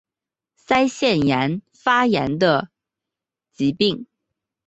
[0.65, 2.71] 腮腺炎发炎的
[3.53, 4.07] 疾病。